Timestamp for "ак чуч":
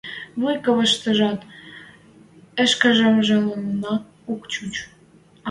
4.31-4.73